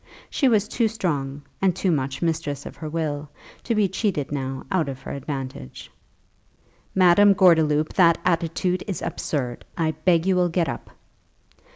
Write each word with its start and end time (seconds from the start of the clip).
She 0.31 0.47
was 0.49 0.67
too 0.67 0.87
strong, 0.87 1.43
and 1.61 1.75
too 1.75 1.91
much 1.91 2.23
mistress 2.23 2.65
of 2.65 2.75
her 2.77 2.89
will, 2.89 3.29
to 3.63 3.75
be 3.75 3.87
cheated 3.87 4.31
now 4.31 4.65
out 4.71 4.89
of 4.89 5.03
her 5.03 5.11
advantage. 5.11 5.91
"Madame 6.95 7.35
Gordeloup, 7.35 7.93
that 7.93 8.17
attitude 8.25 8.83
is 8.87 9.03
absurd; 9.03 9.63
I 9.77 9.91
beg 9.91 10.25
you 10.25 10.35
will 10.35 10.49
get 10.49 10.67
up." 10.67 10.89